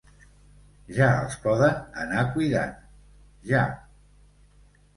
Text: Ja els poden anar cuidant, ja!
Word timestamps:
Ja 0.99 1.09
els 1.25 1.35
poden 1.43 1.77
anar 2.05 2.25
cuidant, 2.33 2.73
ja! 3.53 3.65